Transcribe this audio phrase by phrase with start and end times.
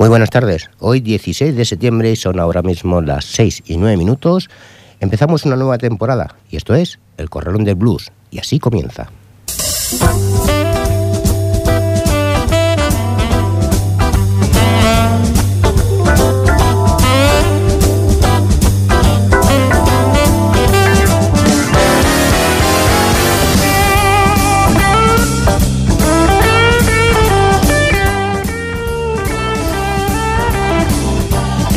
[0.00, 0.70] Muy buenas tardes.
[0.78, 4.48] Hoy 16 de septiembre y son ahora mismo las 6 y 9 minutos.
[4.98, 9.10] Empezamos una nueva temporada y esto es El Corralón del Blues y así comienza.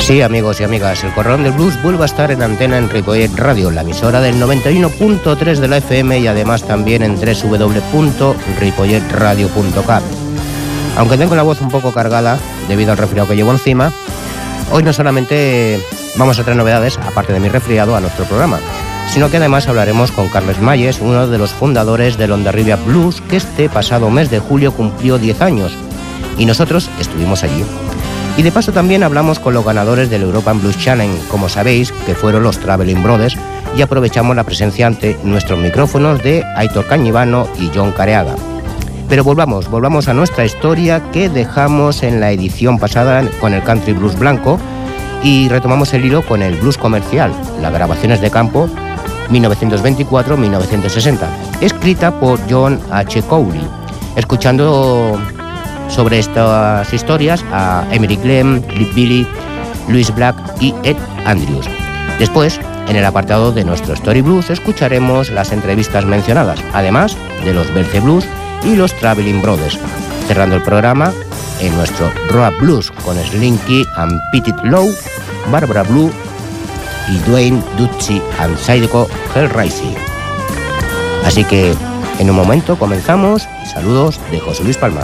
[0.04, 3.34] Sí, amigos y amigas, el Corralón del Blues vuelve a estar en antena en Ripollet
[3.38, 10.04] Radio, la emisora del 91.3 de la FM y además también en www.ripolletradio.cat.
[10.98, 12.38] Aunque tengo la voz un poco cargada
[12.68, 13.94] debido al resfriado que llevo encima,
[14.74, 15.80] hoy no solamente
[16.18, 18.60] vamos a traer novedades, aparte de mi resfriado, a nuestro programa,
[19.08, 23.38] sino que además hablaremos con Carles Mayes, uno de los fundadores del Ondarribia Blues, que
[23.38, 25.72] este pasado mes de julio cumplió 10 años,
[26.38, 27.64] y nosotros estuvimos allí.
[28.36, 32.16] Y de paso también hablamos con los ganadores del European Blues Challenge, como sabéis, que
[32.16, 33.38] fueron los Traveling Brothers,
[33.78, 38.36] y aprovechamos la presencia ante nuestros micrófonos de Aitor Cañivano y John Careaga.
[39.08, 43.94] Pero volvamos, volvamos a nuestra historia que dejamos en la edición pasada con el Country
[43.94, 44.58] Blues Blanco
[45.22, 48.68] y retomamos el hilo con el blues comercial, las grabaciones de campo
[49.30, 51.28] 1924-1960,
[51.62, 53.22] escrita por John H.
[53.24, 53.62] Cowley,
[54.16, 55.20] escuchando
[55.94, 59.28] sobre estas historias a Emery Clem, Lip Billy,
[59.88, 61.68] Louis Black y Ed Andrews.
[62.18, 67.72] Después, en el apartado de nuestro Story Blues, escucharemos las entrevistas mencionadas, además de los
[67.74, 68.26] Belce Blues
[68.64, 69.78] y los Traveling Brothers,
[70.28, 71.14] cerrando el programa
[71.60, 74.90] en nuestro Rock Blues con Slinky and Petit Low,
[75.52, 76.12] Barbara Blue
[77.10, 79.96] y Dwayne Ducci and Sideco Hellraising.
[81.24, 81.74] Así que
[82.20, 83.48] en un momento comenzamos.
[83.72, 85.04] Saludos de José Luis Palma.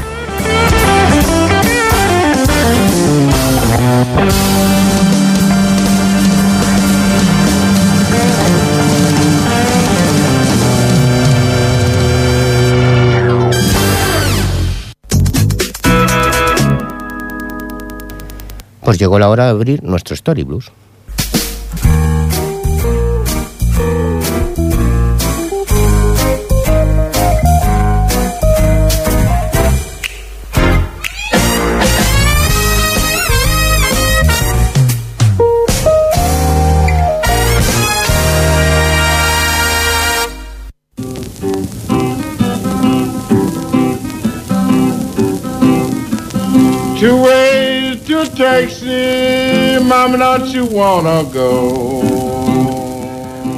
[18.90, 20.72] Pues llegó la hora de abrir nuestro Story Blues.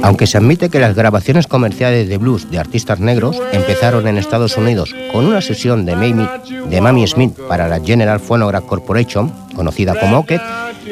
[0.02, 4.58] Aunque se admite que las grabaciones comerciales de blues de artistas negros empezaron en Estados
[4.58, 6.28] Unidos con una sesión de Mamie,
[6.68, 10.42] de Mamie Smith para la General Phonograph Corporation, conocida como OKET,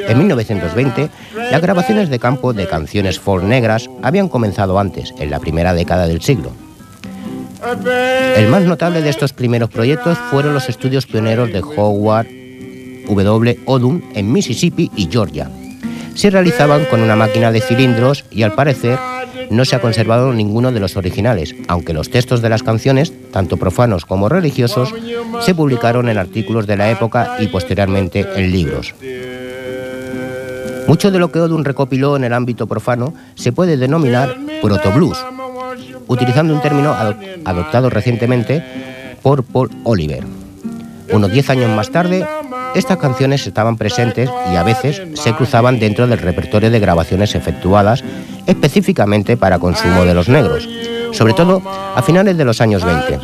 [0.09, 1.11] en 1920,
[1.51, 6.07] las grabaciones de campo de canciones folk negras habían comenzado antes, en la primera década
[6.07, 6.53] del siglo.
[8.37, 12.29] El más notable de estos primeros proyectos fueron los estudios pioneros de Howard
[13.09, 13.59] W.
[13.67, 15.51] Odum en Mississippi y Georgia.
[16.15, 18.99] Se realizaban con una máquina de cilindros y al parecer
[19.51, 23.57] no se ha conservado ninguno de los originales, aunque los textos de las canciones, tanto
[23.57, 24.95] profanos como religiosos,
[25.41, 28.95] se publicaron en artículos de la época y posteriormente en libros.
[30.87, 35.19] Mucho de lo que Odum recopiló en el ámbito profano se puede denominar proto-blues,
[36.09, 36.95] utilizando un término
[37.45, 38.65] adoptado recientemente
[39.23, 40.25] por Paul Oliver.
[41.13, 42.27] Unos 10 años más tarde,
[42.75, 48.05] estas canciones estaban presentes y a veces se cruzaban dentro del repertorio de grabaciones efectuadas
[48.47, 50.69] específicamente para consumo de los negros,
[51.13, 53.19] sobre todo a finales de los años 20.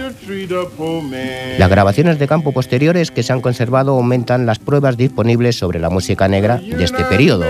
[1.58, 5.90] Las grabaciones de campo posteriores que se han conservado aumentan las pruebas disponibles sobre la
[5.90, 7.44] música negra de este periodo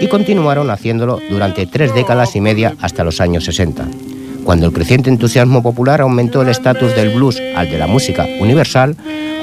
[0.00, 3.86] y continuaron haciéndolo durante tres décadas y media hasta los años 60
[4.48, 8.96] cuando el creciente entusiasmo popular aumentó el estatus del blues al de la música universal,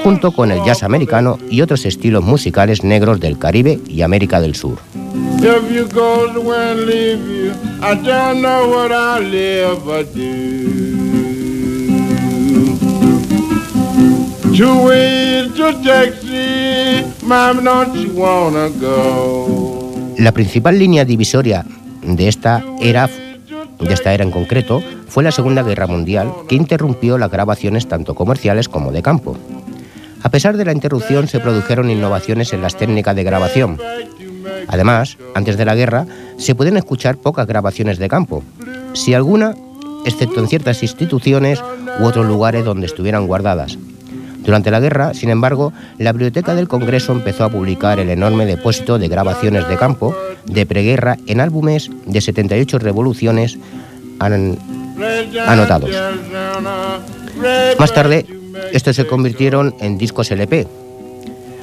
[0.05, 4.53] junto con el jazz americano y otros estilos musicales negros del Caribe y América del
[4.53, 4.77] Sur.
[20.19, 21.65] La principal línea divisoria
[22.03, 23.09] de esta era
[23.79, 28.13] de esta era en concreto fue la Segunda Guerra Mundial, que interrumpió las grabaciones tanto
[28.13, 29.37] comerciales como de campo.
[30.25, 33.77] A pesar de la interrupción, se produjeron innovaciones en las técnicas de grabación.
[34.67, 36.07] Además, antes de la guerra,
[36.39, 38.43] se pueden escuchar pocas grabaciones de campo,
[38.93, 39.53] si alguna,
[40.03, 41.63] excepto en ciertas instituciones
[41.99, 43.77] u otros lugares donde estuvieran guardadas.
[44.43, 48.97] Durante la guerra, sin embargo, la Biblioteca del Congreso empezó a publicar el enorme depósito
[48.97, 53.59] de grabaciones de campo de preguerra en álbumes de 78 revoluciones
[54.17, 55.91] anotados.
[57.77, 58.25] Más tarde,
[58.71, 60.67] estos se convirtieron en discos LP.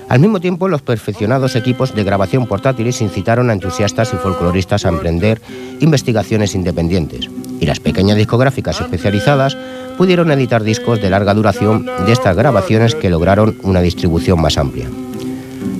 [0.08, 4.90] Al mismo tiempo, los perfeccionados equipos de grabación portátiles incitaron a entusiastas y folcloristas a
[4.90, 5.40] emprender
[5.80, 7.30] investigaciones independientes,
[7.60, 9.56] y las pequeñas discográficas especializadas
[9.96, 14.88] pudieron editar discos de larga duración de estas grabaciones que lograron una distribución más amplia.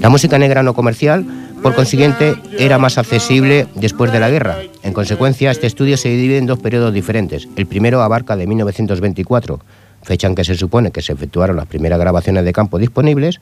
[0.00, 1.26] La música negra no comercial,
[1.62, 4.59] por consiguiente, era más accesible después de la guerra.
[4.82, 7.49] En consecuencia, este estudio se divide en dos periodos diferentes.
[7.55, 9.61] El primero abarca de 1924,
[10.02, 13.40] fecha en que se supone que se efectuaron las primeras grabaciones de campo disponibles,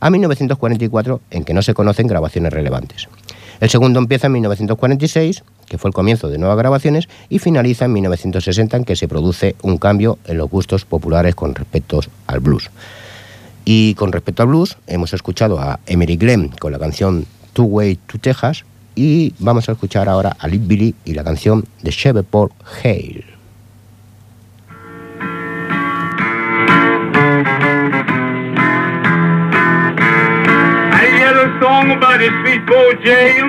[0.00, 3.08] a 1944, en que no se conocen grabaciones relevantes.
[3.60, 7.92] El segundo empieza en 1946, que fue el comienzo de nuevas grabaciones, y finaliza en
[7.92, 12.70] 1960, en que se produce un cambio en los gustos populares con respecto al blues.
[13.64, 18.00] Y con respecto al blues, hemos escuchado a Emery Glenn con la canción Two Way
[18.06, 18.64] to Texas,
[18.96, 23.31] y vamos a escuchar ahora a Lip Billy y la canción de Shreveport Hale.
[31.62, 33.46] Song about his sweet boy jail.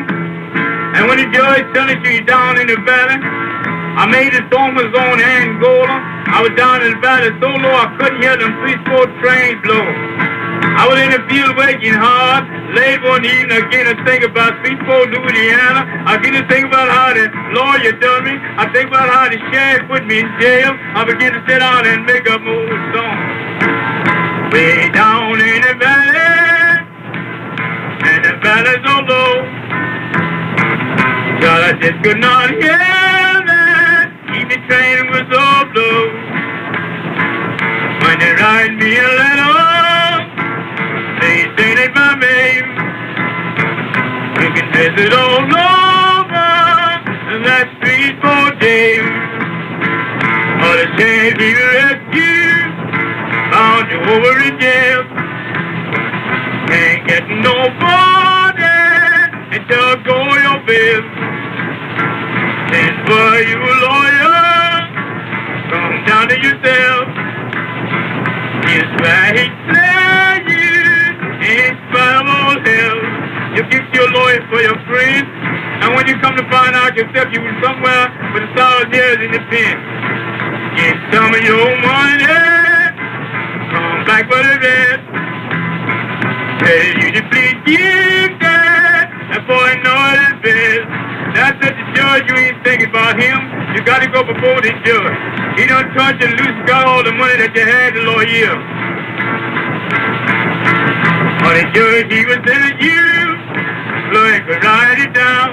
[0.93, 4.93] And when the judge sentenced you down in the valley, I made a song was
[4.93, 5.97] on Angola.
[6.29, 9.57] I was down in the valley so low I couldn't hear them three four trains
[9.65, 9.81] blow.
[9.81, 12.45] I was in the field working hard.
[12.77, 16.05] Late one evening I think about sweet four Louisiana.
[16.05, 17.25] I begin to think about how the
[17.57, 18.37] lawyer done me.
[18.37, 20.77] I think about how the sheriff put me in jail.
[20.93, 24.53] I begin to sit down and make up more songs.
[24.53, 26.42] Way down in the valley
[28.11, 29.33] and the valleys are low.
[31.41, 34.07] God, I just could not hear that.
[34.39, 35.99] Even train was so blow.
[38.03, 40.43] When they write me a letter,
[41.21, 41.39] they
[41.85, 42.65] it by mail.
[44.41, 46.49] You can visit all over
[47.47, 49.07] that street for days.
[50.47, 52.73] All the same people rescue
[53.51, 55.02] found you over in jail
[57.13, 58.73] get nobody
[59.53, 61.03] until go your bill.
[62.73, 64.41] Then for you lawyer,
[65.69, 67.05] come down to yourself.
[68.65, 70.73] Yes, why he play you
[71.53, 72.97] in spite all hell.
[73.55, 75.27] You get your lawyer for your friend,
[75.85, 79.19] and when you come to find out yourself, you was somewhere with a thousand years
[79.21, 79.75] in the pen.
[80.81, 82.25] Get some of your money,
[83.69, 85.12] come back for the rest.
[86.63, 87.11] Tell you
[87.65, 89.11] give that
[89.47, 90.87] for another best.
[91.35, 93.35] That's what the judge, you ain't thinking about him.
[93.75, 95.17] You gotta go before the judge.
[95.59, 98.55] He done charged you loose, got all the money that you had the lawyer.
[101.43, 103.03] On the judge, he was telling you,
[104.11, 105.51] Floyd could write it down.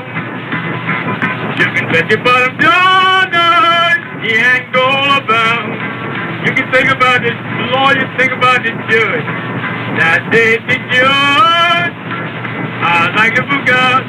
[1.58, 4.86] You can bet your bottom dollar, he ain't go
[5.18, 5.66] about.
[6.46, 7.34] You can think about this
[7.74, 9.49] lawyer, think about this judge.
[10.00, 11.94] That day the judge,
[12.80, 14.00] I like to forgot.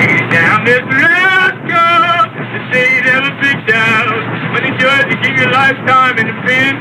[0.00, 2.16] He's down this rascal,
[2.48, 4.08] the day never picked out.
[4.56, 6.72] When the judge will give you lifetime in the pen,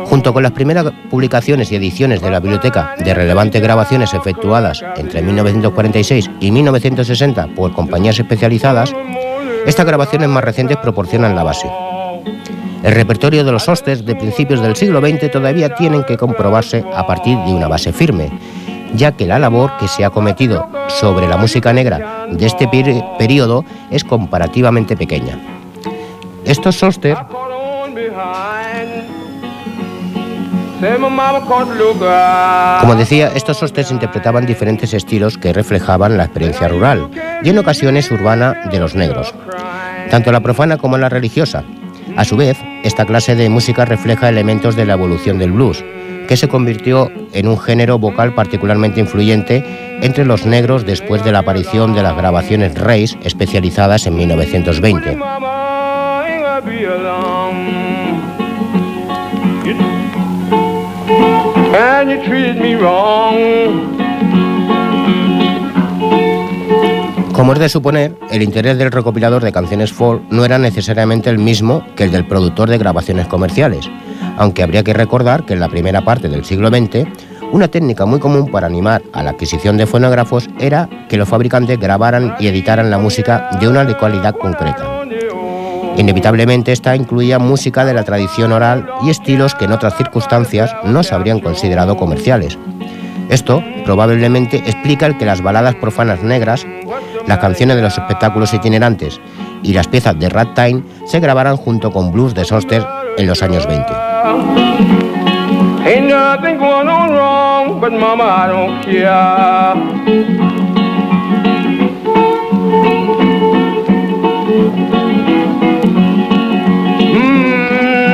[0.05, 5.21] Junto con las primeras publicaciones y ediciones de la biblioteca de relevantes grabaciones efectuadas entre
[5.21, 8.93] 1946 y 1960 por compañías especializadas,
[9.65, 11.69] estas grabaciones más recientes proporcionan la base.
[12.83, 17.05] El repertorio de los hostes de principios del siglo XX todavía tienen que comprobarse a
[17.05, 18.31] partir de una base firme,
[18.93, 22.67] ya que la labor que se ha cometido sobre la música negra de este
[23.17, 25.39] periodo es comparativamente pequeña.
[26.45, 27.17] Estos hostes
[32.81, 37.07] como decía, estos hostes interpretaban diferentes estilos que reflejaban la experiencia rural
[37.43, 39.31] y en ocasiones urbana de los negros,
[40.09, 41.63] tanto la profana como la religiosa.
[42.17, 45.85] A su vez, esta clase de música refleja elementos de la evolución del blues,
[46.27, 49.63] que se convirtió en un género vocal particularmente influyente
[50.01, 55.17] entre los negros después de la aparición de las grabaciones Reis especializadas en 1920.
[67.33, 71.37] Como es de suponer, el interés del recopilador de canciones folk no era necesariamente el
[71.39, 73.89] mismo que el del productor de grabaciones comerciales,
[74.37, 77.07] aunque habría que recordar que en la primera parte del siglo XX,
[77.51, 81.79] una técnica muy común para animar a la adquisición de fonógrafos era que los fabricantes
[81.79, 85.01] grabaran y editaran la música de una cualidad concreta.
[85.97, 91.03] Inevitablemente esta incluía música de la tradición oral y estilos que en otras circunstancias no
[91.03, 92.57] se habrían considerado comerciales.
[93.29, 96.65] Esto probablemente explica el que las baladas profanas negras,
[97.27, 99.19] las canciones de los espectáculos itinerantes
[99.63, 102.85] y las piezas de ragtime se grabaran junto con blues de Soster
[103.17, 104.10] en los años 20.
[104.23, 109.73] Ain't nothing going on wrong, but mama, I don't care.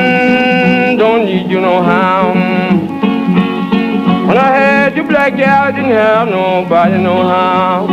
[0.08, 2.32] Hmm, you know how.
[4.26, 7.86] When I had you black girl, I didn't have nobody no how.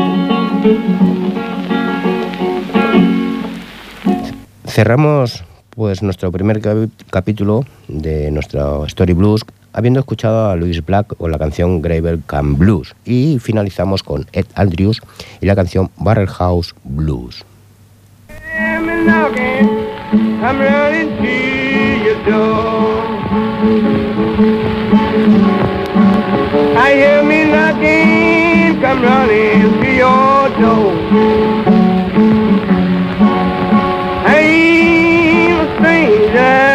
[4.65, 5.43] Cerramos
[5.75, 6.61] pues nuestro primer
[7.09, 12.57] capítulo de nuestro Story Blues habiendo escuchado a Louis Black con la canción Gravel Can
[12.57, 15.01] Blues y finalizamos con Ed Andrews
[15.41, 17.43] y la canción Barrel House Blues.
[26.77, 31.54] I hear me knocking, come running to your door.
[36.37, 36.74] A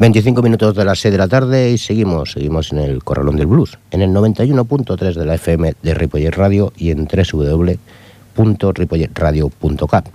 [0.00, 3.46] 25 minutos de las 6 de la tarde y seguimos, seguimos en el Corralón del
[3.46, 10.06] Blues, en el 91.3 de la FM de Ripollet Radio y en www.ripolletradio.cap.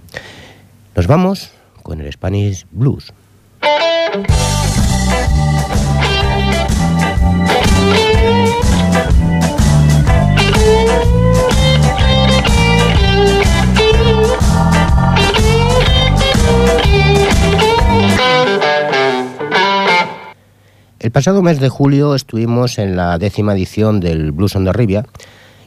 [0.95, 1.51] Nos vamos
[1.83, 3.13] con el Spanish Blues.
[21.05, 25.05] El pasado mes de julio estuvimos en la décima edición del Blues on the Ribia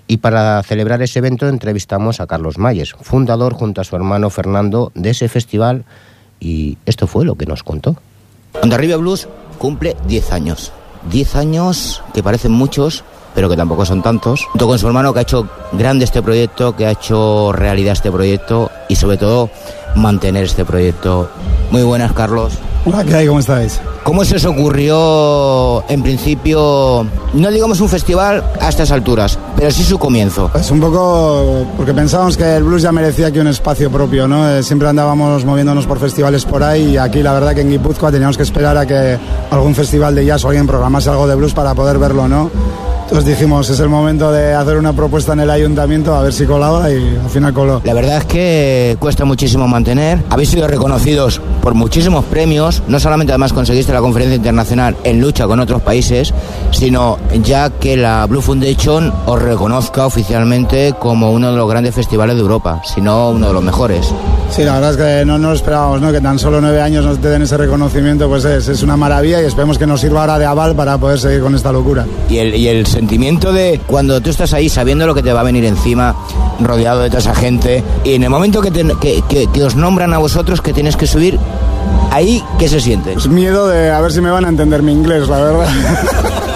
[0.09, 4.91] y para celebrar ese evento entrevistamos a Carlos Mayes, fundador junto a su hermano Fernando
[4.97, 5.85] de ese festival
[6.41, 7.95] y esto fue lo que nos contó.
[8.65, 10.73] Ribia Blues cumple 10 años.
[11.09, 14.45] 10 años que parecen muchos, pero que tampoco son tantos.
[14.45, 18.11] Junto con su hermano que ha hecho grande este proyecto, que ha hecho realidad este
[18.11, 19.51] proyecto y sobre todo
[19.95, 21.31] mantener este proyecto.
[21.71, 22.59] Muy buenas, Carlos.
[22.85, 23.27] Hola, ¿qué hay?
[23.27, 23.81] ¿Cómo estáis?
[24.03, 29.85] ¿Cómo se os ocurrió, en principio, no digamos un festival a estas alturas, pero sí
[29.85, 30.51] su comienzo?
[30.55, 34.49] Es un poco porque pensábamos que el blues ya merecía aquí un espacio propio, ¿no?
[34.49, 38.11] Eh, siempre andábamos moviéndonos por festivales por ahí y aquí la verdad que en Guipúzcoa
[38.11, 39.19] teníamos que esperar a que
[39.51, 42.51] algún festival de jazz o alguien programase algo de blues para poder verlo, ¿no?
[43.09, 46.45] Entonces dijimos, es el momento de hacer una propuesta en el ayuntamiento a ver si
[46.45, 47.81] colaba y al final coló.
[47.85, 50.23] La verdad es que cuesta muchísimo mantener.
[50.29, 55.47] Habéis sido reconocidos por muchísimos premios, no solamente además conseguiste la conferencia internacional en lucha
[55.47, 56.35] con otros países,
[56.71, 62.37] sino ya que la Blue Foundation os reconozca oficialmente como uno de los grandes festivales
[62.37, 64.13] de Europa, si no uno de los mejores.
[64.51, 66.13] Sí, la verdad es que no nos esperábamos, ¿no?
[66.13, 69.47] Que tan solo nueve años nos den ese reconocimiento, pues es, es una maravilla y
[69.47, 72.07] esperemos que nos sirva ahora de aval para poder seguir con esta locura.
[72.29, 75.41] Y el, y el sentimiento de cuando tú estás ahí sabiendo lo que te va
[75.41, 76.17] a venir encima,
[76.61, 79.77] rodeado de toda esa gente, y en el momento que, te- que, que- que os
[79.77, 81.39] nombran a vosotros que tienes que subir,
[82.11, 83.13] ahí, ¿qué se siente?
[83.13, 85.69] Pues miedo de a ver si me van a entender mi inglés, la verdad.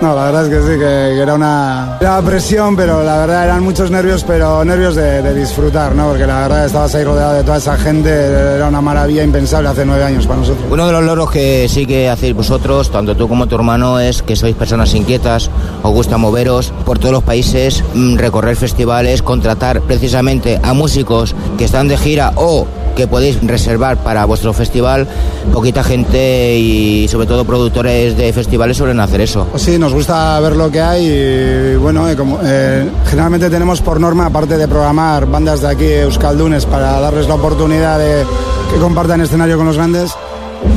[0.00, 3.64] No, la verdad es que sí, que, era una era presión, pero la verdad eran
[3.64, 6.08] muchos nervios, pero nervios de, de disfrutar, ¿no?
[6.10, 9.84] Porque la verdad estabas ahí rodeado de toda esa gente, era una maravilla impensable hace
[9.84, 10.64] nueve años para nosotros.
[10.70, 14.22] Uno de los logros que sí que hacéis vosotros, tanto tú como tu hermano, es
[14.22, 15.50] que sois personas inquietas,
[15.82, 21.64] os gusta moveros por todos los países, mm, recorrer festivales, contratar precisamente a músicos que
[21.64, 25.06] están de gira o que podéis reservar para vuestro festival.
[25.52, 29.46] Poquita gente y sobre todo productores de festivales suelen hacer eso.
[29.52, 33.80] Pues sí, nos gusta ver lo que hay y bueno, eh, como, eh, generalmente tenemos
[33.82, 38.24] por norma, aparte de programar bandas de aquí, Euskaldunes, para darles la oportunidad de
[38.72, 40.10] que compartan escenario con los grandes,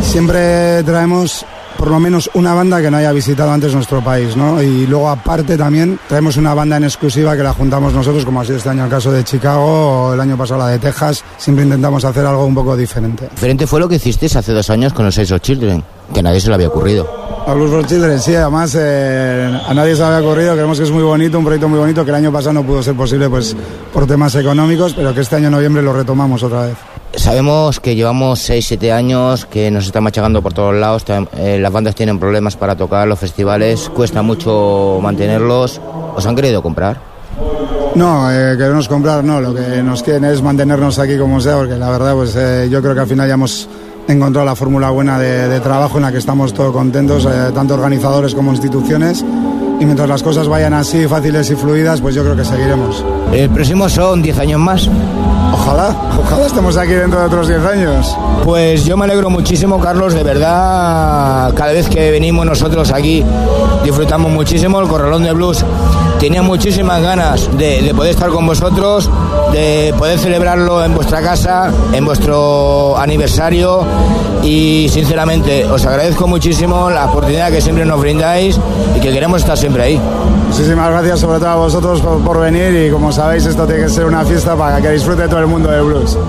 [0.03, 1.43] siempre traemos
[1.81, 4.61] por lo menos una banda que no haya visitado antes nuestro país, ¿no?
[4.61, 8.45] Y luego aparte también traemos una banda en exclusiva que la juntamos nosotros, como ha
[8.45, 11.65] sido este año el caso de Chicago o el año pasado la de Texas, siempre
[11.65, 13.29] intentamos hacer algo un poco diferente.
[13.31, 16.21] Diferente fue lo que hicisteis hace dos años con los Seis of Children, que a
[16.21, 17.09] nadie se le había ocurrido.
[17.47, 20.83] A Blues for Children, sí, además eh, a nadie se le había ocurrido, creemos que
[20.83, 23.27] es muy bonito, un proyecto muy bonito que el año pasado no pudo ser posible
[23.27, 23.55] pues
[23.91, 26.77] por temas económicos, pero que este año en noviembre lo retomamos otra vez.
[27.15, 31.03] Sabemos que llevamos 6-7 años, que nos está machacando por todos lados,
[31.37, 35.81] eh, las bandas tienen problemas para tocar, los festivales, cuesta mucho mantenerlos.
[36.15, 37.11] ¿Os han querido comprar?
[37.95, 41.75] No, eh, queremos comprar, no, lo que nos quieren es mantenernos aquí como sea, porque
[41.75, 43.67] la verdad pues eh, yo creo que al final ya hemos
[44.07, 47.73] encontrado la fórmula buena de, de trabajo en la que estamos todos contentos, eh, tanto
[47.73, 49.25] organizadores como instituciones,
[49.81, 53.03] y mientras las cosas vayan así, fáciles y fluidas, pues yo creo que seguiremos.
[53.33, 54.89] El próximo son 10 años más.
[55.61, 58.17] Ojalá, ojalá estemos aquí dentro de otros 10 años.
[58.43, 61.53] Pues yo me alegro muchísimo, Carlos, de verdad.
[61.53, 63.23] Cada vez que venimos nosotros aquí
[63.83, 64.79] disfrutamos muchísimo.
[64.81, 65.63] El Corralón de Blues
[66.21, 69.09] tenía muchísimas ganas de, de, poder estar con vosotros,
[69.51, 73.83] de poder celebrarlo en vuestra casa, en vuestro aniversario
[74.43, 78.59] y sinceramente os agradezco muchísimo la oportunidad que siempre nos brindáis
[78.95, 79.99] y que queremos estar siempre ahí.
[80.47, 83.89] Muchísimas gracias sobre todo a vosotros por, por venir y como sabéis esto tiene que
[83.89, 86.19] ser una fiesta para que disfrute todo el mundo de blues.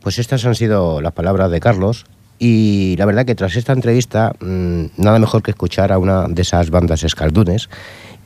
[0.00, 2.06] Pues estas han sido las palabras de Carlos
[2.38, 6.40] y la verdad que tras esta entrevista mmm, nada mejor que escuchar a una de
[6.40, 7.68] esas bandas escaldunes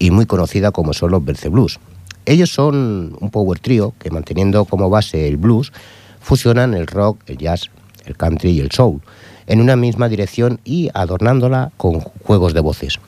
[0.03, 1.79] y muy conocida como son los Berce Blues.
[2.27, 5.73] Ellos son un power trío que manteniendo como base el blues
[6.21, 7.71] fusionan el rock, el jazz,
[8.05, 9.01] el country y el soul
[9.47, 12.99] en una misma dirección y adornándola con juegos de voces.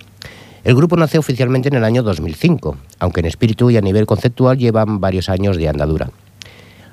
[0.62, 4.56] El grupo nació oficialmente en el año 2005, aunque en espíritu y a nivel conceptual
[4.56, 6.10] llevan varios años de andadura.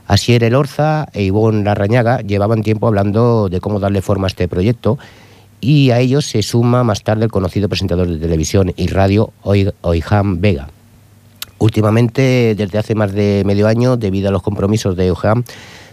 [0.08, 4.98] Asier Elorza e Ivonne Larrañaga llevaban tiempo hablando de cómo darle forma a este proyecto
[5.62, 10.41] y a ellos se suma más tarde el conocido presentador de televisión y radio Oiham
[10.41, 10.67] Vega.
[11.60, 15.43] Últimamente, desde hace más de medio año, debido a los compromisos de Oiham,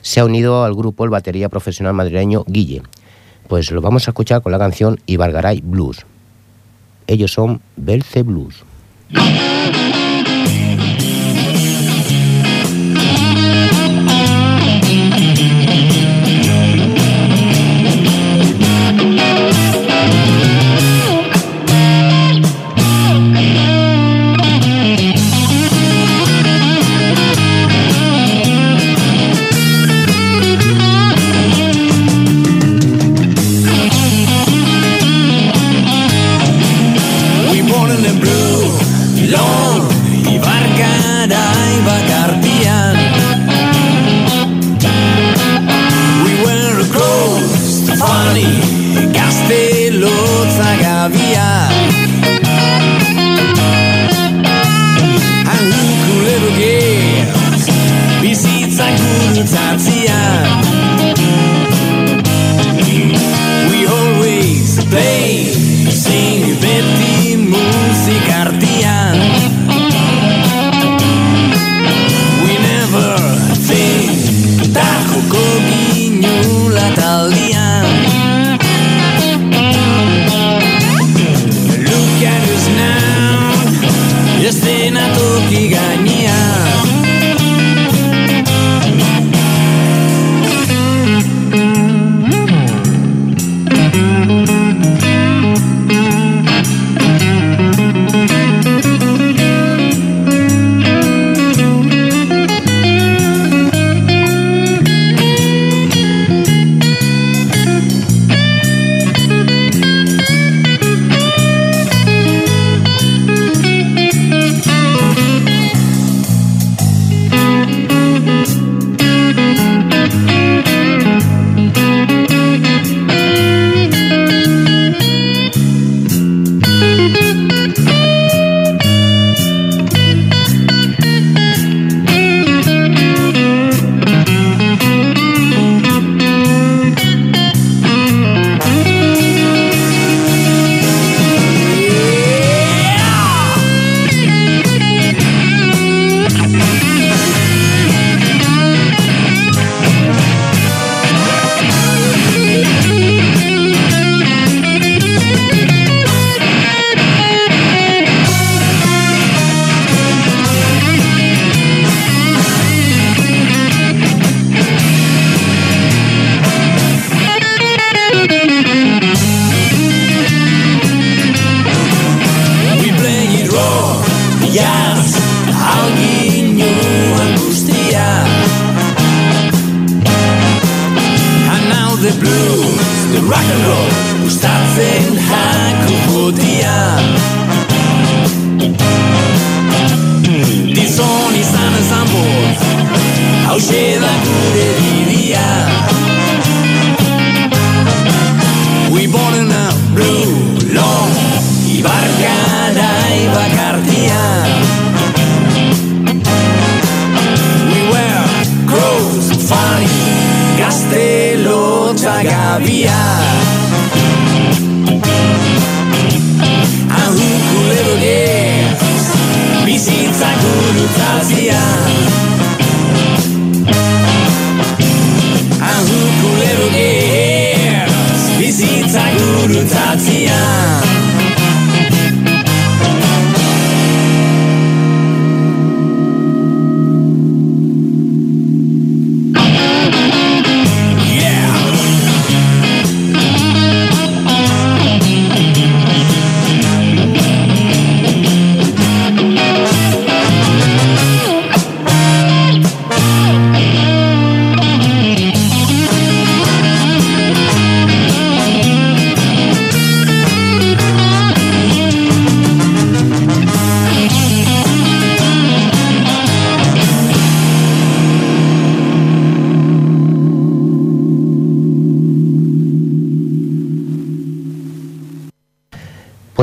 [0.01, 2.83] se ha unido al grupo el batería profesional madrileño Guille.
[3.47, 6.07] Pues lo vamos a escuchar con la canción Ibargaray Blues.
[7.07, 8.65] Ellos son Belce Blues.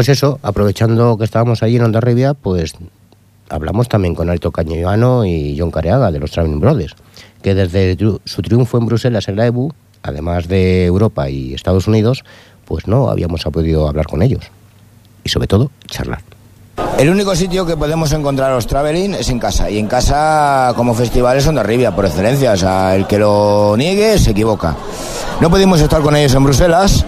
[0.06, 2.74] Pues eso, aprovechando que estábamos allí en Ondarribia, pues
[3.50, 6.94] hablamos también con Alto Cañoano y John Careaga de los Traveling Brothers,
[7.42, 12.24] que desde su triunfo en Bruselas en la EBU, además de Europa y Estados Unidos,
[12.66, 14.44] pues no habíamos podido hablar con ellos.
[15.24, 16.22] Y sobre todo, charlar.
[17.00, 19.72] El único sitio que podemos encontrar los traveling es en casa.
[19.72, 22.52] Y en casa, como festival, es Ondarribia, por excelencia.
[22.52, 24.76] O sea, el que lo niegue se equivoca.
[25.42, 27.04] No pudimos estar con ellos en Bruselas,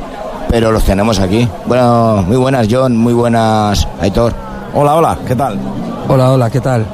[0.50, 1.48] pero los tenemos aquí.
[1.66, 2.96] Bueno, muy buenas, John.
[2.96, 4.34] Muy buenas, Aitor.
[4.74, 5.58] Hola, hola, ¿qué tal?
[6.08, 6.86] Hola, hola, ¿qué tal?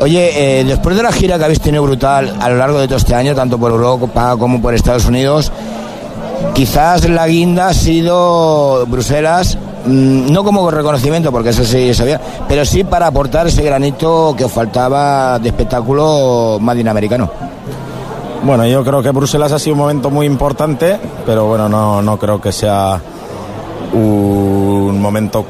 [0.00, 2.98] Oye, eh, después de la gira que habéis tenido brutal a lo largo de todo
[2.98, 5.50] este año, tanto por Europa como por Estados Unidos,
[6.54, 12.64] quizás la guinda ha sido Bruselas, mm, no como reconocimiento, porque eso sí sabía, pero
[12.64, 17.30] sí para aportar ese granito que os faltaba de espectáculo más americano.
[18.46, 22.16] Bueno, yo creo que Bruselas ha sido un momento muy importante, pero bueno, no, no
[22.16, 23.00] creo que sea
[23.92, 25.44] un momento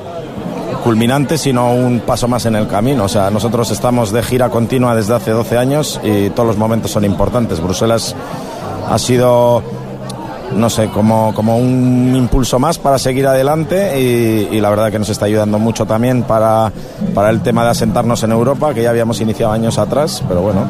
[0.83, 3.05] culminante, sino un paso más en el camino.
[3.05, 6.91] O sea, nosotros estamos de gira continua desde hace 12 años y todos los momentos
[6.91, 7.61] son importantes.
[7.61, 8.17] Bruselas
[8.89, 9.63] ha sido,
[10.55, 15.11] no sé, como, como un impulso más para seguir adelante y, la verdad que nos
[15.11, 16.73] está ayudando mucho también para,
[17.15, 20.63] para el tema de asentarnos en Europa, que ya habíamos iniciado años atrás, pero bueno.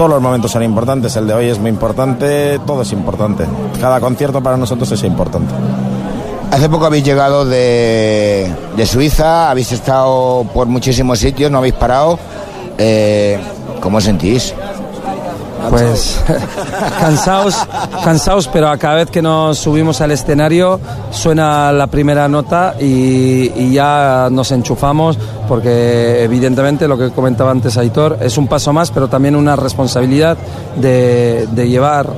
[0.00, 3.44] Todos los momentos son importantes, el de hoy es muy importante, todo es importante.
[3.78, 5.52] Cada concierto para nosotros es importante.
[6.50, 12.18] Hace poco habéis llegado de, de Suiza, habéis estado por muchísimos sitios, no habéis parado.
[12.78, 13.38] Eh,
[13.82, 14.54] ¿Cómo sentís?
[15.68, 16.22] Pues
[17.00, 17.56] cansados,
[18.04, 23.70] cansados, pero a cada vez que nos subimos al escenario suena la primera nota y,
[23.70, 29.08] ya nos enchufamos porque evidentemente lo que comentaba antes Aitor es un paso más, pero
[29.08, 30.36] también una responsabilidad
[30.80, 32.08] de, llevar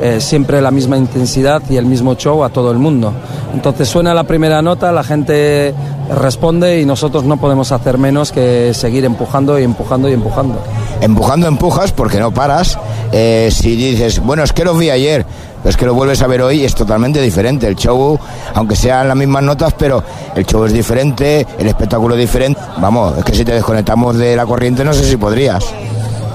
[0.00, 3.12] eh, siempre la misma intensidad y el mismo show a todo el mundo.
[3.54, 5.74] Entonces suena la primera nota, la gente
[6.14, 10.60] responde y nosotros no podemos hacer menos que seguir empujando y empujando y empujando.
[11.00, 12.78] Empujando empujas porque no paras.
[13.12, 15.24] Eh, si dices, bueno, es que lo vi ayer,
[15.64, 17.66] es que lo vuelves a ver hoy es totalmente diferente.
[17.66, 18.18] El show,
[18.54, 20.02] aunque sean las mismas notas, pero
[20.34, 22.60] el show es diferente, el espectáculo es diferente.
[22.80, 25.64] Vamos, es que si te desconectamos de la corriente no sé si podrías.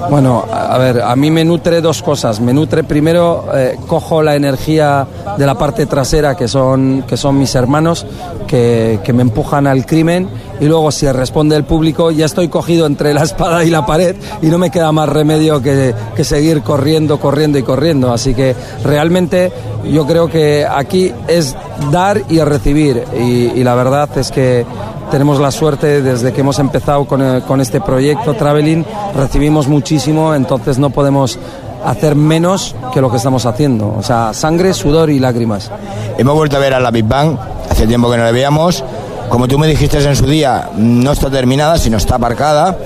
[0.09, 2.39] Bueno, a ver, a mí me nutre dos cosas.
[2.39, 7.37] Me nutre primero, eh, cojo la energía de la parte trasera, que son, que son
[7.37, 8.05] mis hermanos,
[8.47, 13.13] que, me empujan al crimen, y luego si responde el público, ya estoy cogido entre
[13.13, 17.19] la espada y la pared y no me queda más remedio que, que seguir corriendo,
[17.19, 18.13] corriendo y corriendo.
[18.13, 19.51] Así que realmente
[19.83, 21.55] yo creo que aquí es
[21.91, 24.65] dar y recibir, y la verdad es que
[25.11, 30.77] tenemos la suerte desde que hemos empezado con, con este proyecto Traveling, recibimos muchísimo, entonces
[30.79, 31.37] no podemos
[31.85, 33.95] hacer menos que lo que estamos haciendo.
[33.97, 35.71] O sea, sangre, sudor y lágrimas.
[36.17, 37.37] Hemos vuelto a ver a la Big Bang,
[37.69, 38.83] hace tiempo que no la veíamos.
[39.29, 42.77] Como tú me dijiste en su día, no está terminada, sino está aparcada,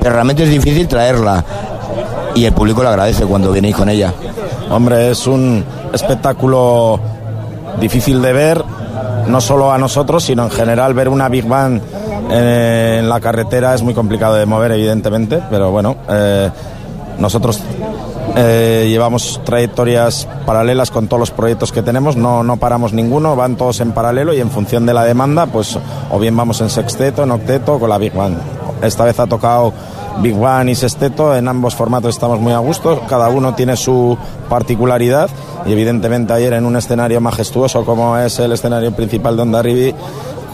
[0.00, 1.44] pero realmente es difícil traerla.
[2.34, 4.12] Y el público lo agradece cuando venís con ella.
[4.70, 7.00] Hombre, es un espectáculo
[7.80, 8.64] difícil de ver,
[9.26, 11.80] no solo a nosotros, sino en general ver una Big Bang
[12.30, 16.50] en, la carretera es muy complicado de mover, evidentemente, pero bueno, eh,
[17.18, 17.60] nosotros
[18.34, 23.56] eh, llevamos trayectorias paralelas con todos los proyectos que tenemos, no, no paramos ninguno, van
[23.56, 25.78] todos en paralelo y en función de la demanda, pues
[26.10, 28.34] o bien vamos en sexteto, en octeto con la Big Bang.
[28.82, 29.72] Esta vez ha tocado
[30.18, 34.16] Big One y Sesteto, en ambos formatos estamos muy a gusto, cada uno tiene su
[34.48, 35.30] particularidad
[35.66, 39.62] y evidentemente ayer en un escenario majestuoso como es el escenario principal de Onda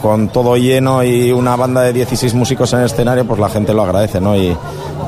[0.03, 3.73] con todo lleno y una banda de 16 músicos en el escenario, pues la gente
[3.73, 4.35] lo agradece, ¿no?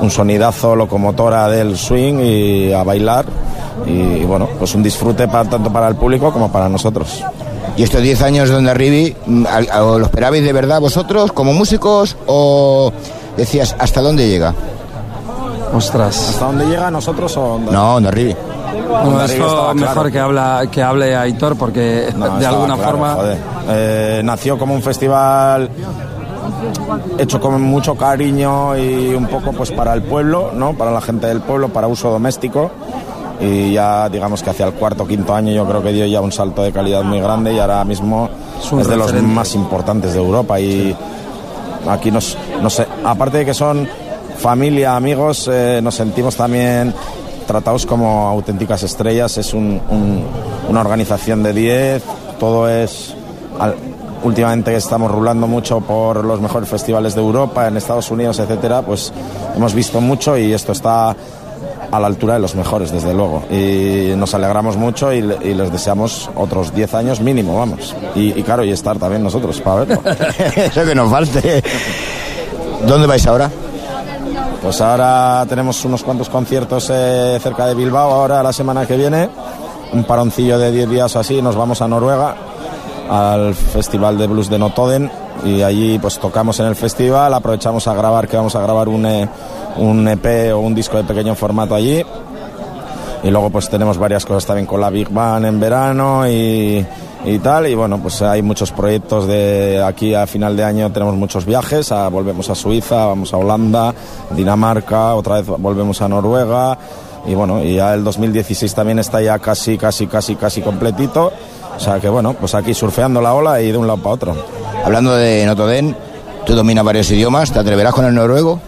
[0.01, 3.27] Un sonidazo locomotora del swing y a bailar
[3.87, 7.23] y, bueno, pues un disfrute para, tanto para el público como para nosotros.
[7.77, 9.45] ¿Y estos 10 años de Onda Rivi, mm,
[9.99, 12.93] lo esperabais de verdad vosotros como músicos o
[13.37, 14.55] decías, ¿hasta dónde llega?
[15.75, 16.31] Ostras.
[16.31, 18.37] ¿Hasta dónde llega nosotros o No, no Rivi.
[18.89, 23.17] Bueno, esto mejor que, habla, que hable Aitor porque de alguna forma...
[23.67, 25.71] Eh, nació como un festival
[27.19, 30.75] hecho con mucho cariño y un poco pues para el pueblo, ¿no?
[30.75, 32.71] Para la gente del pueblo, para uso doméstico.
[33.41, 36.21] Y ya digamos que hacia el cuarto o quinto año yo creo que dio ya
[36.21, 38.29] un salto de calidad muy grande y ahora mismo
[38.79, 40.97] es, de los más importantes de Europa y
[41.89, 43.89] aquí nos, no sé, aparte de que son
[44.39, 46.95] familia, amigos, eh, nos sentimos también
[47.47, 49.37] tratados como auténticas estrellas.
[49.39, 52.03] Es una organización de 10,
[52.39, 53.15] todo es...
[54.25, 59.13] últimamente estamos rulando mucho por los mejores festivales de Europa, en Estados Unidos, etcétera, pues
[59.57, 61.15] hemos visto mucho y esto está
[61.91, 63.45] a la altura de los mejores, desde luego.
[63.51, 67.95] Y nos alegramos mucho y, le- y les deseamos otros 10 años mínimo, vamos.
[68.17, 70.03] Y, y claro, y estar también nosotros para verlo.
[70.57, 71.63] Eso que nos falte.
[72.87, 73.51] ¿Dónde vais ahora?
[74.63, 79.29] Pues ahora tenemos unos cuantos conciertos eh, cerca de Bilbao, ahora la semana que viene,
[79.93, 82.35] un paroncillo de 10 días o así, nos vamos a Noruega
[83.11, 85.11] al Festival de Blues de Notoden
[85.45, 89.05] y allí pues tocamos en el festival, aprovechamos a grabar, que vamos a grabar un,
[89.07, 89.29] eh,
[89.77, 92.03] un EP o un disco de pequeño formato allí.
[93.23, 96.85] Y luego pues tenemos varias cosas también con la Big Bang en verano y,
[97.25, 97.67] y tal.
[97.67, 100.93] Y bueno pues hay muchos proyectos de aquí a final de año.
[100.93, 101.91] Tenemos muchos viajes.
[101.91, 103.95] A- volvemos a Suiza vamos a Holanda
[104.31, 106.77] Dinamarca otra vez volvemos a Noruega.
[107.27, 111.33] Y bueno y ya el 2016 también está ya casi casi casi casi completito
[111.77, 114.37] o sea que bueno pues aquí surfeando la ola y de un lado para otro
[114.85, 115.97] Hablando de Notoden,
[116.45, 118.61] tú dominas varios idiomas, ¿te atreverás con el noruego?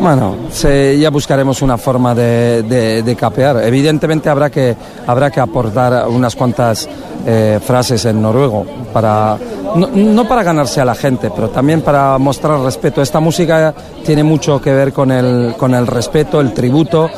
[0.00, 3.62] Bueno, se- ya buscaremos una forma de, de- de capear.
[3.64, 4.74] Evidentemente habrá que,
[5.06, 6.88] habrá que aportar unas cuantas
[7.26, 9.36] eh, frases en noruego, para,
[9.74, 13.02] no, no para ganarse a la gente, pero también para mostrar respeto.
[13.02, 13.74] Esta música
[14.06, 17.10] tiene mucho que ver con el, con el respeto, el tributo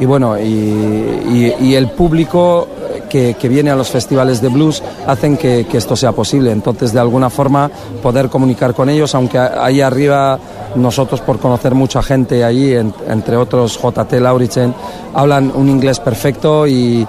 [0.00, 2.66] y bueno, y, y- y el público
[3.14, 6.50] que, que viene a los festivales de blues hacen que, esto sea posible.
[6.50, 7.70] Entonces, de alguna forma,
[8.02, 10.36] poder comunicar con ellos, aunque ahí arriba
[10.74, 14.74] nosotros, por conocer mucha gente allí, en- entre otros JT Lauritsen,
[15.14, 17.06] hablan un inglés perfecto y,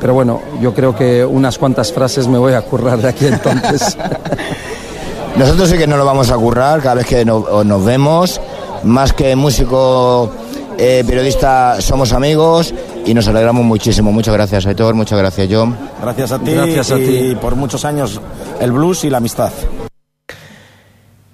[0.00, 3.96] pero bueno, yo creo que unas cuantas frases me voy a currar de aquí entonces.
[5.36, 8.40] Nosotros sí que no lo vamos a currar cada vez que no- nos vemos.
[8.82, 10.30] Más que músico,
[10.78, 12.74] eh, periodista, somos amigos
[13.06, 14.12] y nos alegramos muchísimo.
[14.12, 14.94] Muchas gracias, Aitor.
[14.94, 15.76] Muchas gracias, John.
[16.02, 17.36] gracias a ti Gracias a y ti.
[17.40, 18.20] por muchos años
[18.60, 19.52] el blues y la amistad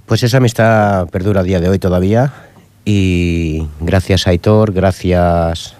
[0.06, 2.32] Pues esa amistad perdura a día de hoy todavía.
[2.85, 5.74] Y gracias Aitor, gracias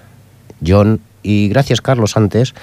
[0.65, 2.55] John y gracias Carlos antes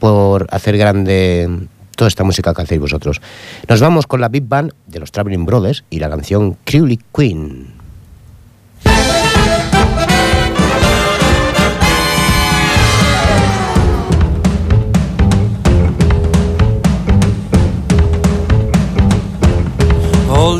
[0.00, 1.48] por hacer grande
[1.96, 3.22] toda esta música que hacéis vosotros.
[3.68, 7.75] Nos vamos con la Big Band de los Traveling Brothers y la canción Crewley Queen.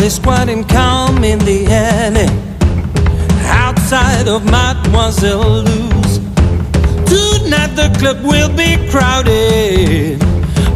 [0.06, 2.28] Is quiet and calm in the alley
[3.42, 6.18] outside of Mademoiselle Lou's.
[7.10, 10.22] Tonight the club will be crowded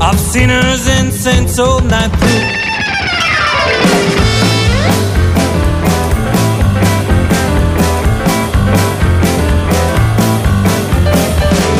[0.01, 2.47] of sinners and saints all night through.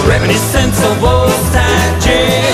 [0.09, 2.50] Reminiscence of old time jazz,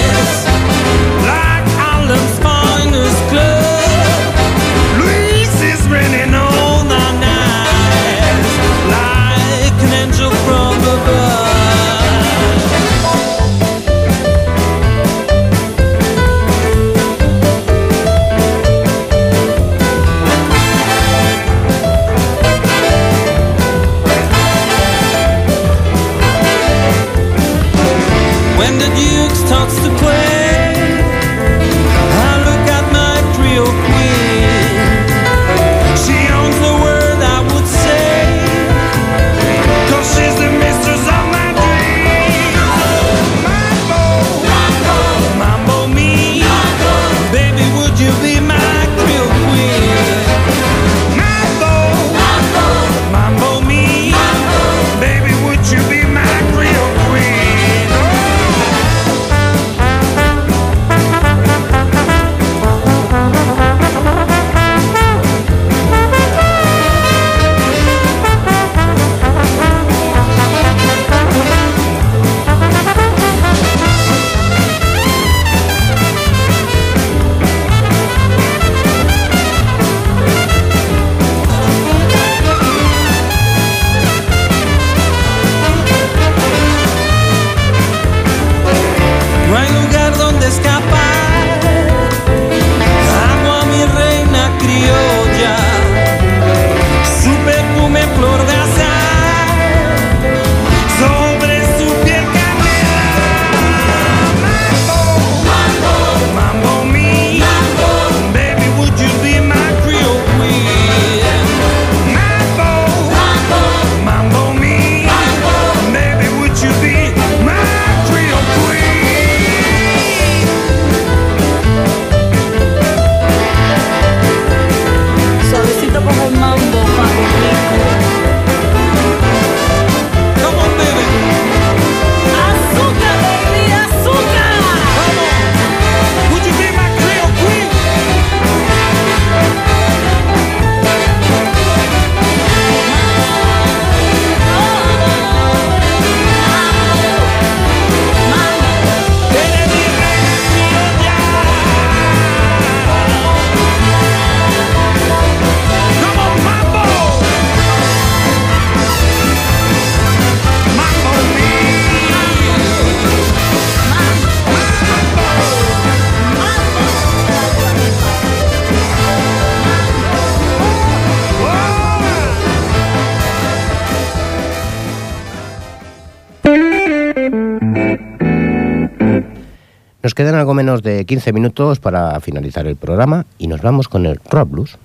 [180.07, 184.07] Nos quedan algo menos de 15 minutos para finalizar el programa y nos vamos con
[184.07, 184.79] el Rock Blues.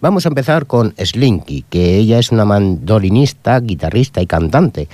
[0.00, 4.88] Vamos a empezar con Slinky, que ella es una mandolinista, guitarrista y cantante.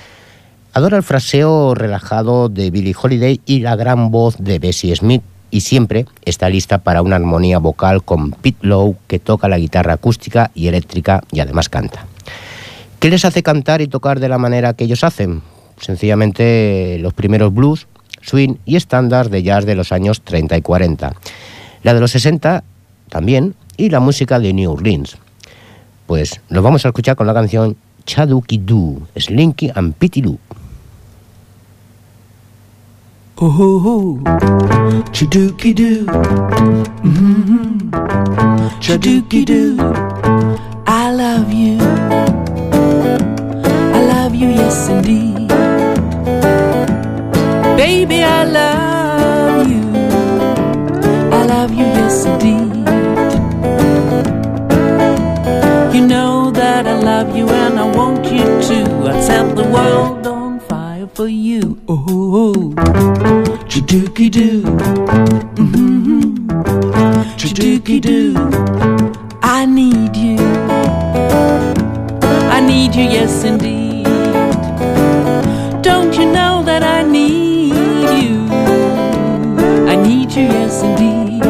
[0.77, 5.61] Adora el fraseo relajado de Billie Holiday y la gran voz de Bessie Smith y
[5.61, 10.51] siempre está lista para una armonía vocal con Pete Lowe que toca la guitarra acústica
[10.53, 12.05] y eléctrica y además canta.
[12.99, 15.41] ¿Qué les hace cantar y tocar de la manera que ellos hacen?
[15.81, 17.87] Sencillamente los primeros blues,
[18.21, 21.11] swing y estándar de jazz de los años 30 y 40.
[21.81, 22.63] La de los 60
[23.09, 25.17] también y la música de New Orleans.
[26.05, 27.75] Pues lo vamos a escuchar con la canción
[28.05, 30.37] Chaduki Doo, Slinky and Pity.
[33.39, 34.17] Oh,
[35.11, 36.05] Chaduki doo.
[37.05, 37.89] Mm-hmm.
[38.81, 39.77] Chaduki doo.
[40.87, 41.77] I love you.
[43.93, 45.49] I love you, yes indeed.
[47.77, 49.83] Baby, I love you.
[51.31, 52.87] I love you, yes indeed.
[55.95, 59.09] You know that I love you and I want you to.
[59.09, 60.16] I'd set the world
[61.17, 61.81] for you.
[61.87, 62.75] Oh,
[63.67, 64.61] Chaduki doo.
[65.57, 66.45] Mm-hmm.
[67.39, 68.35] Chaduki doo.
[69.41, 70.37] I need you.
[72.55, 74.05] I need you, yes indeed.
[75.81, 77.73] Don't you know that I need
[78.21, 78.47] you?
[79.91, 81.41] I need you, yes indeed.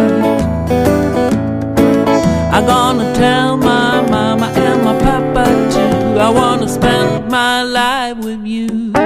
[2.55, 5.43] I'm gonna tell my mama and my papa
[5.73, 6.17] too.
[6.17, 8.96] I wanna spend my life with you.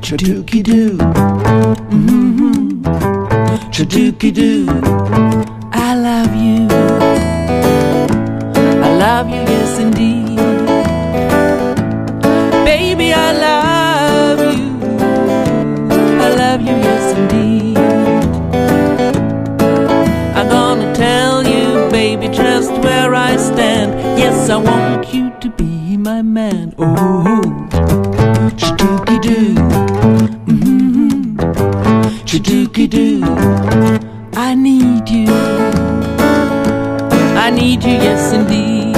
[0.00, 0.96] Chaduki doo.
[1.90, 2.82] Mm-hmm.
[3.70, 4.66] Chaduki doo.
[5.72, 6.66] I love you.
[8.82, 10.36] I love you, yes indeed.
[12.64, 14.70] Baby, I love you.
[16.20, 17.78] I love you, yes indeed.
[20.36, 23.92] I'm gonna tell you, baby, just where I stand.
[24.18, 24.99] Yes, I want
[37.80, 38.94] need you, yes indeed.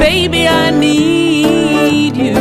[0.00, 2.36] Baby, I need you.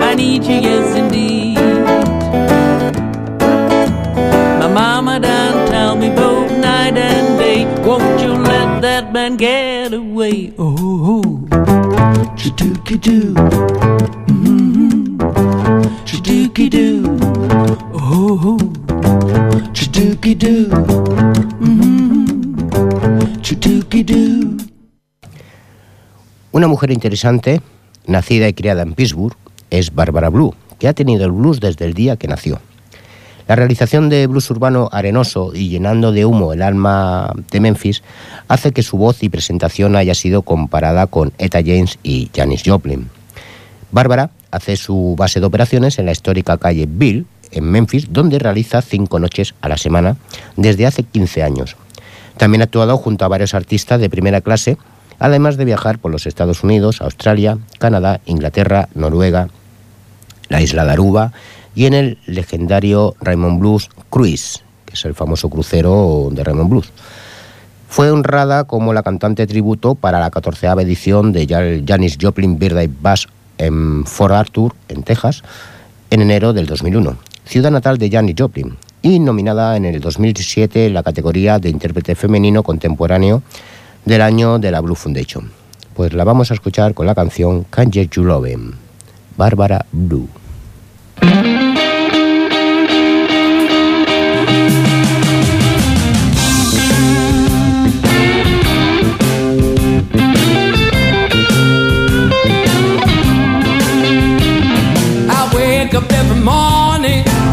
[0.00, 1.58] I need you, yes indeed.
[4.60, 7.64] My mama done tell me both night and day.
[7.84, 10.54] Won't you let that man get away?
[10.58, 11.22] Oh,
[12.36, 13.63] Chaduki doo.
[26.92, 27.60] Interesante,
[28.06, 29.36] nacida y criada en Pittsburgh,
[29.70, 32.60] es Barbara Blue, que ha tenido el blues desde el día que nació.
[33.46, 38.02] La realización de blues urbano arenoso y llenando de humo el alma de Memphis
[38.48, 43.10] hace que su voz y presentación haya sido comparada con Etta James y Janis Joplin.
[43.92, 48.80] Bárbara hace su base de operaciones en la histórica calle Bill, en Memphis, donde realiza
[48.80, 50.16] cinco noches a la semana
[50.56, 51.76] desde hace 15 años.
[52.38, 54.78] También ha actuado junto a varios artistas de primera clase,
[55.18, 59.48] además de viajar por los Estados Unidos, Australia, Canadá, Inglaterra, Noruega,
[60.48, 61.32] la isla de Aruba
[61.74, 66.92] y en el legendario Raymond Blues Cruise, que es el famoso crucero de Raymond Blues.
[67.88, 72.88] Fue honrada como la cantante tributo para la 14 edición de Jan- Janis Joplin Birthday
[73.00, 73.26] Bash
[73.58, 75.42] en Fort Arthur, en Texas,
[76.10, 80.94] en enero del 2001, ciudad natal de Janis Joplin, y nominada en el 2007 en
[80.94, 83.42] la categoría de intérprete femenino contemporáneo
[84.04, 85.50] del año de la Blue Foundation.
[85.94, 88.72] Pues la vamos a escuchar con la canción Can't Get You Love Him,
[89.36, 90.28] Bárbara Blue.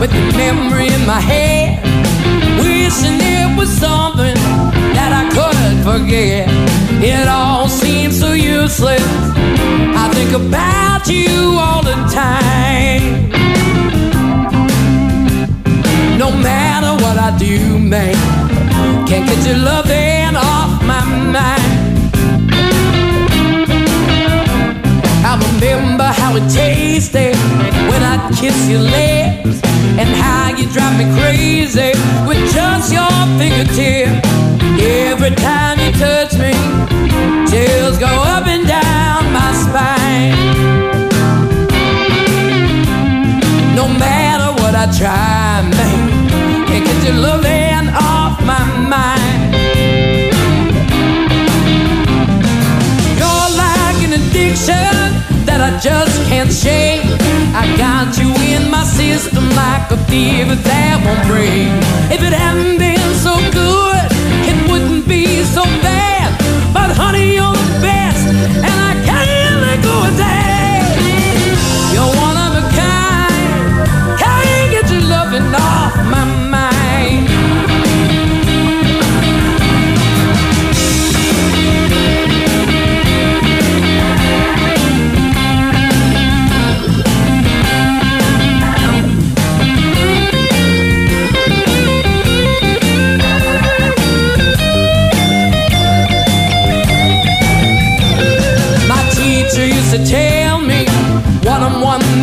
[0.02, 1.80] With the memory in my head,
[2.58, 4.34] wishing it was something
[4.96, 5.51] that I could
[5.84, 6.48] forget.
[7.04, 9.02] It all seems so useless.
[10.04, 13.30] I think about you all the time.
[16.18, 18.16] No matter what I do, man,
[19.08, 21.04] can't get your loving off my
[21.36, 21.72] mind.
[25.26, 27.36] I remember how it tasted
[27.90, 31.92] when I kiss your lips and how you drive me crazy
[32.28, 34.10] with just your fingertip.
[34.80, 36.54] Every time you touch me,
[37.50, 40.38] chills go up and down my spine.
[43.76, 48.64] No matter what I try, man, can't get your loving off my
[48.96, 49.56] mind.
[53.20, 57.31] You're like an addiction that I just can't shake.
[57.54, 61.68] I got you in my system like a fever that won't break.
[62.10, 64.08] If it hadn't been so good,
[64.48, 66.32] it wouldn't be so bad.
[66.74, 68.26] But honey, you're the best,
[68.68, 70.12] and I can't let go of.
[71.94, 76.41] You're one of a kind, can't get your loving off my mind.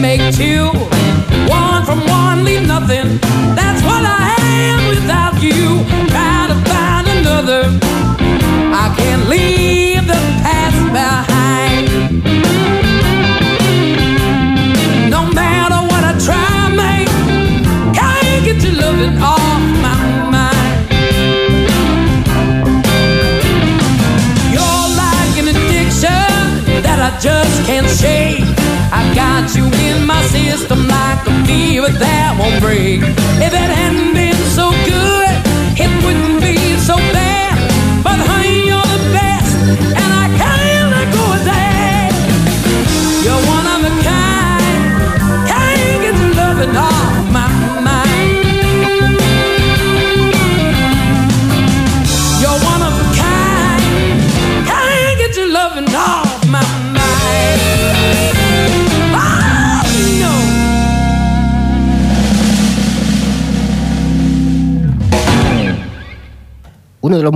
[0.00, 0.66] Make two,
[1.48, 3.18] one from one leave nothing.
[3.56, 5.84] That's what I am without you.
[6.08, 7.62] Try to find another.
[8.72, 9.77] I can't leave
[32.60, 33.00] break.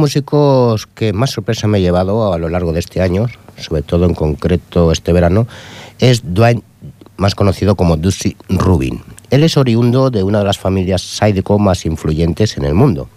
[0.02, 4.04] Músicos que más sorpresa me ha llevado a lo largo de este año, sobre todo
[4.04, 5.46] en concreto este verano,
[6.00, 6.64] es Dwayne,
[7.16, 9.00] más conocido como Dusty Rubin.
[9.30, 13.08] Él es oriundo de una de las familias Zydeco más influyentes en el mundo.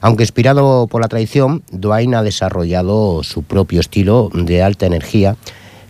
[0.00, 5.36] Aunque inspirado por la tradición, Dwayne ha desarrollado su propio estilo de alta energía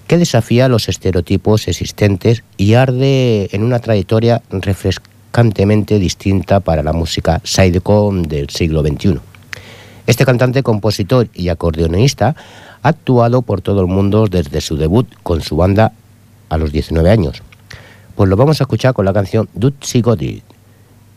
[0.09, 7.41] que desafía los estereotipos existentes y arde en una trayectoria refrescantemente distinta para la música
[7.47, 9.21] Zydeco del siglo XXI.
[10.09, 12.35] Este cantante, compositor y acordeonista
[12.83, 15.93] ha actuado por todo el mundo desde su debut con su banda
[16.49, 17.43] a los 19 años.
[18.17, 20.41] Pues lo vamos a escuchar con la canción Dutzy Goddard,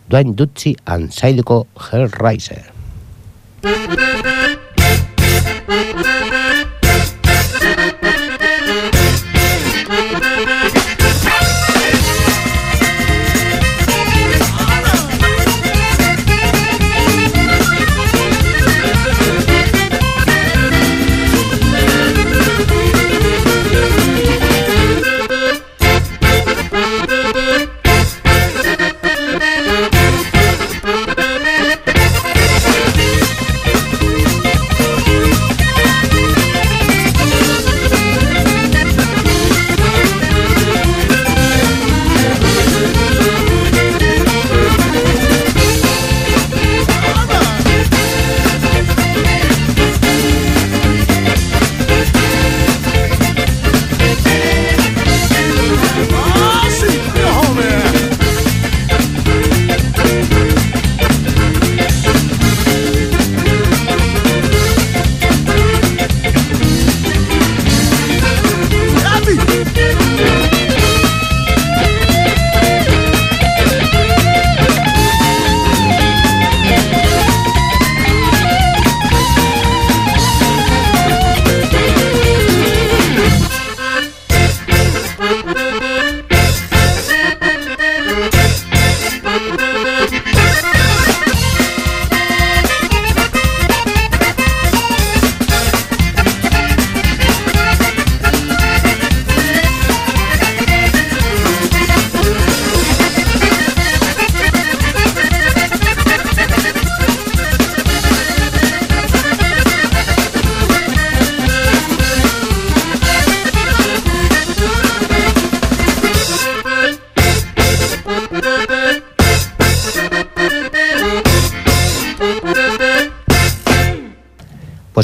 [0.10, 2.66] Dwayne Dutzy and Zydeco Hellraiser.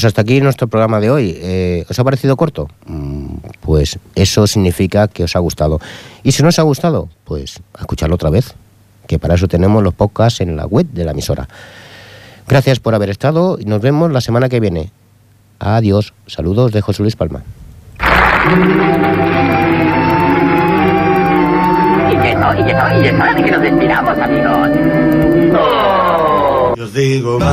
[0.07, 1.37] Hasta aquí nuestro programa de hoy.
[1.39, 2.69] Eh, ¿Os ha parecido corto?
[2.85, 3.27] Mm,
[3.61, 5.79] Pues eso significa que os ha gustado.
[6.23, 8.55] Y si no os ha gustado, pues a escucharlo otra vez,
[9.07, 11.47] que para eso tenemos los podcasts en la web de la emisora.
[12.47, 14.91] Gracias por haber estado y nos vemos la semana que viene.
[15.59, 16.13] Adiós.
[16.27, 17.43] Saludos de José Luis Palma.
[26.80, 27.47] Os digo bye,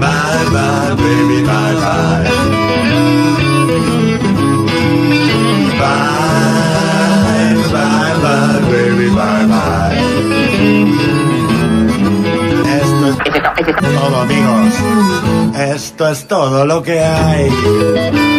[0.00, 2.30] bye, bye, baby, bye, bye.
[5.78, 9.92] Bye, bye, bye, baby, bye, bye.
[12.80, 14.74] Esto es todo, amigos.
[15.54, 18.31] Esto es todo lo que hay.